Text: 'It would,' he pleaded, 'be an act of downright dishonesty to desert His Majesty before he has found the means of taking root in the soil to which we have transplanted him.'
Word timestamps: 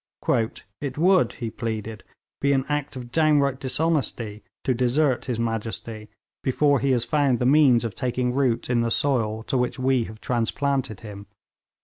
'It 0.79 0.97
would,' 0.97 1.33
he 1.33 1.51
pleaded, 1.51 2.03
'be 2.41 2.53
an 2.53 2.65
act 2.67 2.95
of 2.95 3.11
downright 3.11 3.59
dishonesty 3.59 4.41
to 4.63 4.73
desert 4.73 5.25
His 5.25 5.39
Majesty 5.39 6.09
before 6.41 6.79
he 6.79 6.89
has 6.89 7.05
found 7.05 7.37
the 7.37 7.45
means 7.45 7.85
of 7.85 7.93
taking 7.93 8.33
root 8.33 8.67
in 8.67 8.81
the 8.81 8.89
soil 8.89 9.43
to 9.43 9.59
which 9.59 9.77
we 9.77 10.05
have 10.05 10.19
transplanted 10.19 11.01
him.' 11.01 11.27